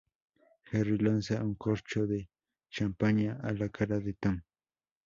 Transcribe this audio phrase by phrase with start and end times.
[0.69, 2.27] Jerry lanza un corcho de
[2.71, 4.41] champaña a la cara de Tom.